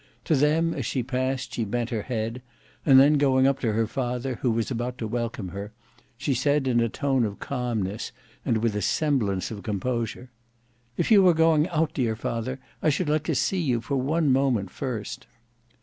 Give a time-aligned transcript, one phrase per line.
[0.25, 2.41] To them, as she passed, she bent her head;
[2.87, 5.73] and then going up to her father, who was about to welcome her,
[6.17, 8.11] she said, in a tone of calmness
[8.43, 10.31] and with a semblance of composure,
[10.97, 14.31] "If you are going out, dear father, I should like to see you for one
[14.33, 15.27] moment first."